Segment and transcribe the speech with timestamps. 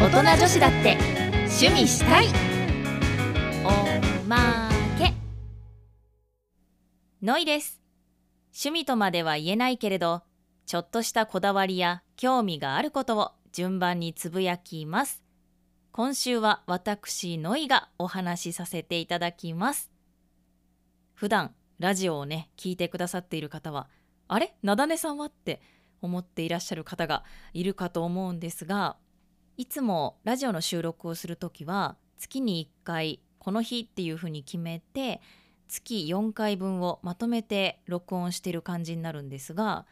[0.00, 0.96] 大人女子だって。
[1.40, 2.28] 趣味したい。
[3.62, 5.12] おまけ。
[7.20, 7.82] のいです。
[8.46, 10.22] 趣味とまでは言えないけれど
[10.64, 15.22] ちょっとしたこだわりや興味があることを順番につぶやきます。
[15.92, 19.90] 今週は私のいがお話しさせていただきます。
[21.12, 23.90] 普段ラジオをね聞いてくださっている方は
[24.28, 24.56] あれ？
[24.62, 25.26] なだねさんは？
[25.26, 25.60] って
[26.00, 27.22] 思っていらっしゃる方が
[27.52, 28.96] いるかと思うんですが
[29.60, 35.20] いつもラジオの収録をする時は月に1回この日っていうふうに決めて
[35.68, 39.84] 月4回分をまとめて録音してる感じになるんですが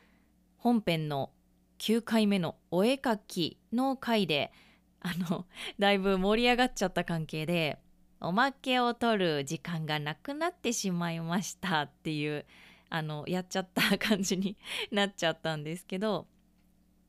[0.57, 1.33] 本編の
[1.80, 4.52] 9回目のお絵かきの回で
[5.01, 5.45] あの
[5.79, 7.79] だいぶ盛り上がっちゃった関係で
[8.21, 12.46] おまけを取る時間がなくなってしまいましたっていう
[12.88, 14.57] あのやっちゃった感じに
[14.91, 16.27] なっちゃったんですけど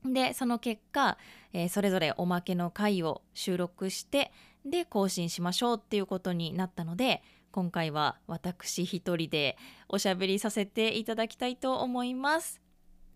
[0.04, 1.18] でその結果、
[1.54, 4.32] えー、それぞれおまけの回を収録して
[4.66, 9.58] で更新しましょうっていうことになったので今回は私一人で
[9.88, 12.62] おしゃべりさせていただきたいと思います。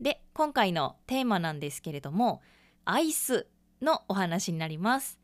[0.02, 2.42] で今回のテーマなんですけれども
[2.86, 3.48] アイス
[3.82, 5.20] のお話になります。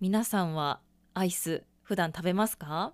[0.00, 0.80] 皆さんは
[1.14, 2.92] アイス普段食べますか？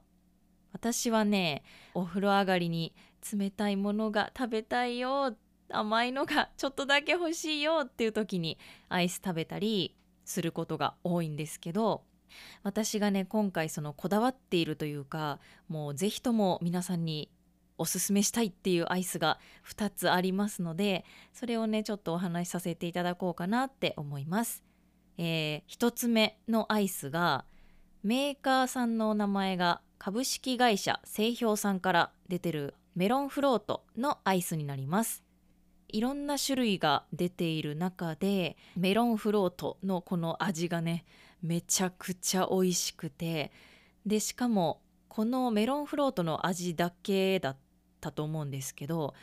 [0.72, 2.94] 私はねお風呂上がりに
[3.32, 5.36] 冷たいものが食べたいよっ
[5.70, 12.02] 甘いのがちょっとだけ欲しいよっていう時にアイス食べたりすることが多いんですけど
[12.62, 17.30] 私がね今回そのこだわっているというかもう是非とも皆さんに
[17.76, 24.62] おすすめしたいっていうアイスが2つありますのでそれをねちょっとお話しさせていただこうかなって思います。
[25.16, 27.44] えー、1つ目のアイスが
[28.02, 35.23] メーカーさんの名前が株式会社製氷さんから出てるメロンフロートのアイスになります。
[35.88, 41.04] いろんな種類が出ている中でメロンフロートのこの味がね
[41.42, 43.52] めちゃくちゃ美味しくて
[44.06, 47.56] でしかもこのメロンフロートの味だけだっ
[48.00, 49.14] たと思うんですけど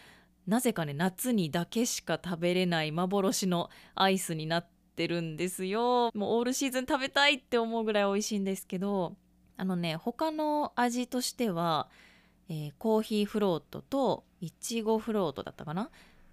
[0.47, 6.11] なぜかね夏にだけしか食べれない幻のアイスになってるんですよ。
[6.13, 9.15] もうオールシーズン食べたいって思うぐらい美味しいんですけど
[9.57, 11.89] あのね他の味としては、
[12.49, 15.89] えー、コーヒーフロートといちごフロートだったかな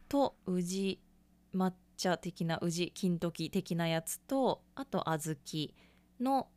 [0.09, 1.01] と宇治
[1.55, 5.75] 抹茶的な宇治金時的なやつとあと小豆
[6.21, 6.49] の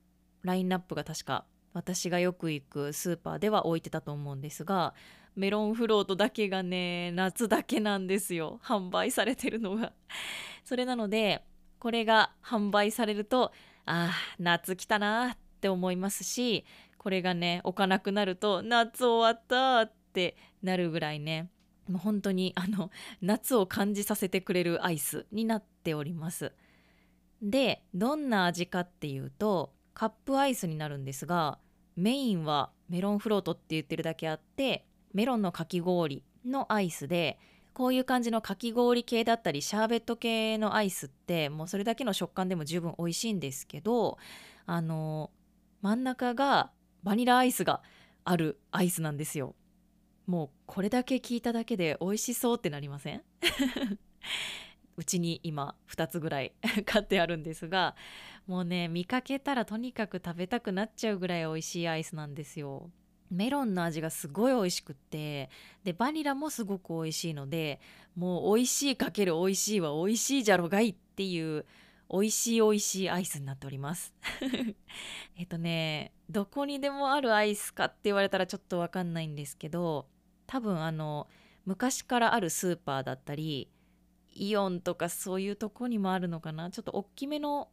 [0.44, 4.94] ラインナップが確か私がよく行くスーパーでは置いてたと思うんですが
[5.36, 8.60] メロンフロートだけがね夏だけなんですよ。
[8.64, 9.94] 販売されてるのが。
[10.66, 11.44] それなので
[11.80, 13.54] これが販売されると
[13.86, 16.66] ああ夏来たなって思いますし
[16.98, 21.50] これがね置かなくなると夏終わったってなるぐらいね
[21.92, 22.90] もう本当にあの
[23.22, 26.54] 夏を感じさせてくれるアイスになっております。
[27.42, 31.58] でどんな味かっていうとカップアイスになるんですが
[31.96, 37.40] メインはメロンフロートって言ってるだけあってメロンのかき氷のアイスで
[37.74, 44.18] こういう感じのかき氷系だったりシャーベット系のアイスってもうそれだけの食感でも十分美味しいんですけど
[44.66, 45.32] あの
[45.82, 46.72] 真ん中が
[47.04, 47.82] バニラアイスが
[48.24, 49.56] あるアイスなんですよ。
[50.28, 53.24] もうこれだけ聞いただけで美味しそうってなりません？
[54.98, 56.54] うちに今2つぐらい
[56.86, 57.96] 買ってあるんですが
[58.46, 62.90] もうね見かけたらとにかく食べたくなっちゃうぐらい美味しいアイスなんですよ。
[63.30, 65.50] メロンの味がすごい美味しくって
[65.86, 67.80] でバニラもすごく美味しいので
[68.14, 71.66] もう美味しいかける美味しいは美味しいじゃろがいっていう
[72.12, 74.14] 美味しい美味しいアイスになっております。
[75.38, 80.10] えっとねどこにでもあるアイスかって言われたらちょっとわかんないんですけど
[80.46, 81.30] 多分あの
[81.66, 83.72] 昔からあるスーパーだったり
[84.34, 86.70] イオンとかそういうとこにもあるのかな。
[86.70, 87.70] ちょっと大きめの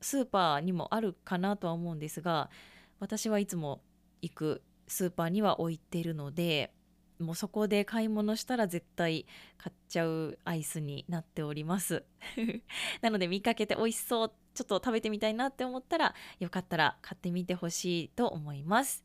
[0.00, 2.50] スーパーにもあるかなとは思うんですが
[2.98, 3.82] 私はいつも
[4.22, 6.72] 行くスーパーには置いてるので
[7.20, 9.26] もうそこで買い物したら絶対
[9.58, 12.04] 買っちゃうアイスになっております。
[13.02, 19.04] なので見かけて美味しそうちょっと食べてみたいなって思ったらよかったら買ってみてほしいと思います。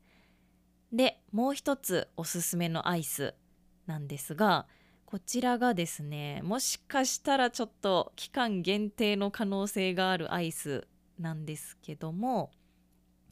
[0.92, 3.34] でもう一つおすすめのアイス
[3.86, 4.66] なんですが
[5.04, 10.86] こちらがですねもしかしたらちょっと期間限定の可能性があるアイス
[11.18, 12.50] なんですけども、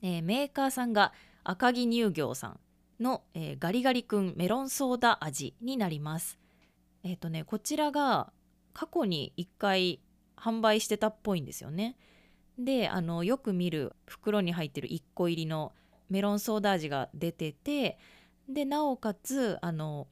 [0.03, 2.61] えー、メーカーさんが赤城乳業さん
[3.01, 6.39] の、えー、ガリガリ君メロンソーダ味になります。
[7.03, 8.33] えっ、ー、とねこちらが
[8.73, 10.01] 過去に1回
[10.37, 11.97] 販売してたっぽいんですよね。
[12.59, 15.73] であのよく見る袋に入ってる1個入りの
[16.09, 17.99] メロンソーダ味が出てて
[18.49, 20.07] でなおかつあの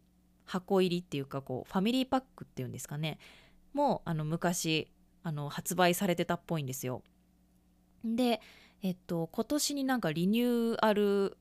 [0.44, 3.18] 箱入りっていうかこうファミリーパックっていうんですかね
[3.72, 4.88] もあの昔
[5.22, 7.02] あの発売されてたっぽいんですよ。
[8.04, 8.40] で
[8.82, 11.38] えっと今年になんかリニューアル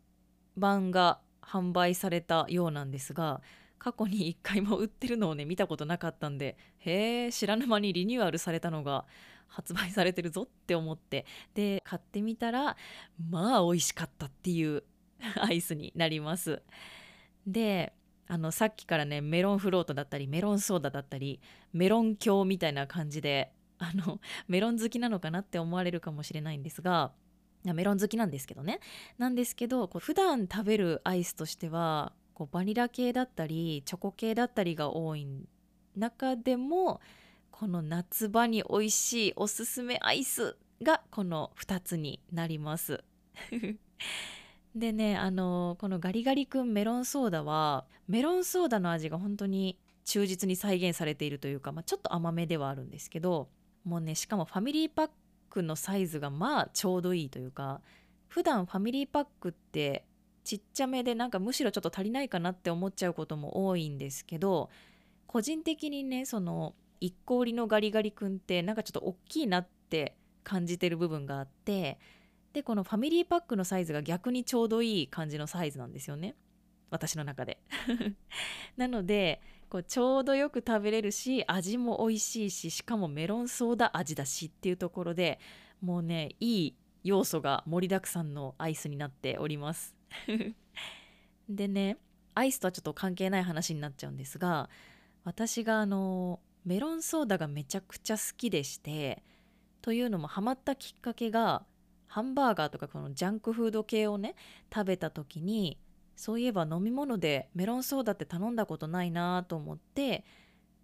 [0.55, 3.41] 版が販売されたようなんですが
[3.77, 9.05] 過去に一回も売ってるのをね見たことなかったんでへえ知らぬ間にリニューアルされたのが
[9.47, 11.25] 発売されてるぞって思って。
[11.53, 12.77] で買ってみたら
[13.29, 14.83] まあ美味しかったっていう
[15.39, 16.61] アイスになります。
[17.45, 17.93] で
[18.27, 21.41] あのさっきからねメロンフロートだったりメロンソーダだったり
[21.73, 27.11] メロン鏡みたいな感じであのメロン好きなのかなって思われるかもしれないんですが
[27.63, 28.79] メロン好きなんですけどね。
[29.17, 35.27] なんですけどこう普段食べるアイスとしてはこうバニラ系だったりチョコ系だったりが多い
[35.95, 37.01] 中でも
[37.51, 43.03] この夏場に美味しいおすすめアイスがこの2つになります。
[44.75, 53.49] でねあのこのガリガリ君メロンソーダはメロンソーダの味が本当に忠実に再現されているというか、まあ、ちょっと甘めではあるんですけど
[53.83, 55.09] もうねしかもファミリーパッ
[55.51, 57.81] クのサイズがまあちょうどいいというか
[58.27, 60.05] 普段ファミリーパックって
[60.43, 64.69] ちっちゃめでなんかむしろちょっと足りないかなって思っちゃうことも多いんですけど
[65.27, 71.99] 個人的にねその1個売りのガリガリ君ってなんかちょっと大きいなって感じてる部分があって
[72.53, 76.35] でこのファミリーパックのサイズが逆にちょうどいい感じのサイズなんですよね。
[76.91, 77.59] 私の中で。
[78.77, 85.39] なのでこうちょうどよく食べれるし味も美味しいししかもメロンソーダ味だしっていうところで
[85.81, 89.95] もうねいい要素が盛りだくさんのアイスになっております。
[91.49, 91.97] でね
[92.35, 94.69] アイスとはちょっと関係ない話になっちゃうんですが
[95.23, 99.23] 私があのメロンソーダがめちゃくちゃ好きでして
[99.81, 101.65] というのもハマったきっかけが
[102.07, 104.35] ハンバーガーとかこのジャンクフード系をね
[104.73, 105.79] 食べた時に
[106.21, 110.23] そういえば飲み物でメロンソーダって頼んだことないなと思って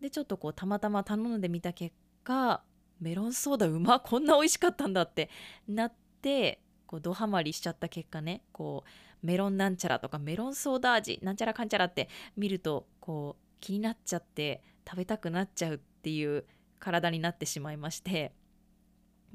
[0.01, 2.63] でちょっとこうたまたま頼んでみた結果
[2.99, 5.29] メロンソーダうまこんな美味しかったんだって
[5.67, 5.93] なっ
[6.23, 8.89] てこうドハマりしちゃった結果ねこう
[9.23, 16.45] メロンなんちゃらとかメロンソーダ味なんちゃらかんちゃらって見るとこう気になっちゃって食べたくなっちゃうっていう
[16.79, 18.33] 体になってしまいまして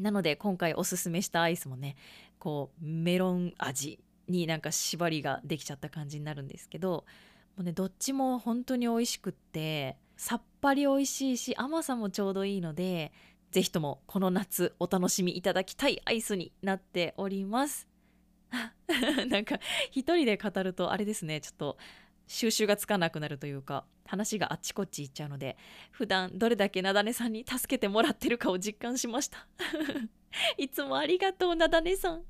[0.01, 1.95] なので今回おすすめしたアイスもね
[2.41, 4.01] こうメロン味
[4.33, 7.05] になんか縛りができちゃった感じになるんですけど
[7.57, 13.13] もうねどっちも本当に美味しくってさっぱり美味しいし甘さもちょうどいいので
[13.53, 17.87] 是非ともこの夏お楽しみいただきたいアイスになっております。
[19.29, 19.59] なんか
[19.91, 21.79] 一人で語るとあれですねちょっと
[22.27, 25.57] 収集がつかなくなるというか話があっちこっち行っちゃうので
[25.91, 29.47] 普段どれだけなだねさんに助けてもらってるかを実感しました。
[30.57, 32.25] いつもありがとうなだねさん。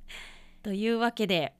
[0.62, 1.54] というわけで、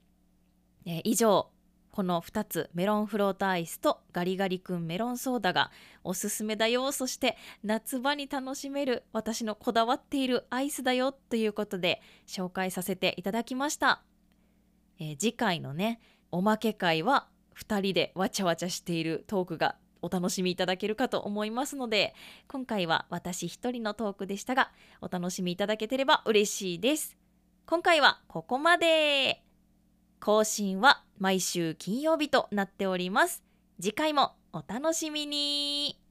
[0.85, 1.49] えー、以上
[1.93, 5.69] この2つメロンフロートアイスとガリガリ君メロンソーダが
[6.03, 6.91] おすすめだよ。
[6.91, 14.01] そして夏場に楽しめる私のこだわっているアイスだよということで紹介させていただきました、
[14.99, 15.99] えー、次回のね
[16.31, 17.27] おまけ会は
[17.59, 22.15] 2人でわちゃわちゃしているトークがお楽しみいただけるかと思いますので
[22.47, 27.15] 今回は私一人のトークでしたがお楽しみいただけてれば嬉しいです。
[27.67, 29.52] 今回はここまで。
[30.23, 33.43] 更新は毎週金曜日となっております。
[33.81, 36.02] 次回もお楽しみに。